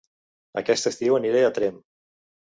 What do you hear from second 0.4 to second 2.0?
Aquest estiu aniré a Tremp